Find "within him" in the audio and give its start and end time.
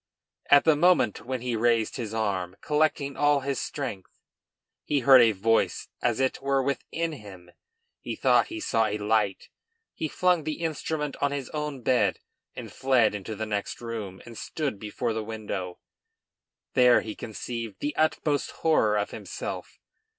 6.63-7.51